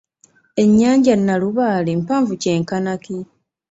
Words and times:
Ennyanja 0.63 1.13
Nalubaale 1.17 1.91
mpanvu 2.03 2.33
kyenkana 2.41 2.93
ki? 3.03 3.17